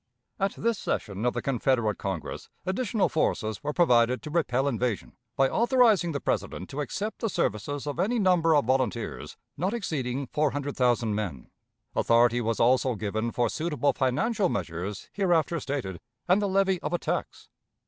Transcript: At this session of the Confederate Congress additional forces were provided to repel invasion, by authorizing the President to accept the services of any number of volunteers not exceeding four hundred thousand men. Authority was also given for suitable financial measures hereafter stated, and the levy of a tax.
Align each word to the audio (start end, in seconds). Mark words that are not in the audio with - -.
At 0.39 0.53
this 0.53 0.79
session 0.79 1.27
of 1.27 1.35
the 1.35 1.43
Confederate 1.43 1.99
Congress 1.99 2.49
additional 2.65 3.07
forces 3.07 3.63
were 3.63 3.71
provided 3.71 4.23
to 4.23 4.31
repel 4.31 4.67
invasion, 4.67 5.15
by 5.35 5.47
authorizing 5.47 6.11
the 6.11 6.19
President 6.19 6.71
to 6.71 6.81
accept 6.81 7.19
the 7.21 7.29
services 7.29 7.85
of 7.85 7.99
any 7.99 8.17
number 8.17 8.55
of 8.55 8.65
volunteers 8.65 9.37
not 9.57 9.75
exceeding 9.75 10.25
four 10.25 10.49
hundred 10.49 10.75
thousand 10.75 11.13
men. 11.13 11.51
Authority 11.95 12.41
was 12.41 12.59
also 12.59 12.95
given 12.95 13.29
for 13.31 13.47
suitable 13.47 13.93
financial 13.93 14.49
measures 14.49 15.07
hereafter 15.13 15.59
stated, 15.59 15.99
and 16.27 16.41
the 16.41 16.49
levy 16.49 16.81
of 16.81 16.93
a 16.93 16.97
tax. 16.97 17.49